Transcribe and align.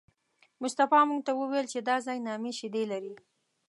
مصطفی 0.61 1.01
موږ 1.09 1.19
ته 1.27 1.31
وویل 1.39 1.65
چې 1.73 1.79
دا 1.87 1.95
ځای 2.07 2.17
نامي 2.27 2.51
شیدې 2.59 2.83
لري. 2.91 3.13